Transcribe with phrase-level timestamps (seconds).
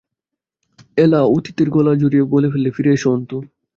[0.97, 3.37] এলা অতীনের গলা জড়িয়ে ধরে বললে, ফিরে এস, অন্তু।